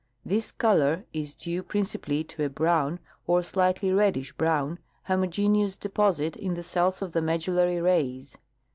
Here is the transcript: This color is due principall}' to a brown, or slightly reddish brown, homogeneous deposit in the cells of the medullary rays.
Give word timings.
This 0.25 0.51
color 0.51 1.05
is 1.13 1.35
due 1.35 1.61
principall}' 1.61 2.27
to 2.29 2.43
a 2.43 2.49
brown, 2.49 2.97
or 3.27 3.43
slightly 3.43 3.93
reddish 3.93 4.33
brown, 4.33 4.79
homogeneous 5.03 5.77
deposit 5.77 6.35
in 6.35 6.55
the 6.55 6.63
cells 6.63 7.03
of 7.03 7.11
the 7.11 7.21
medullary 7.21 7.79
rays. 7.79 8.35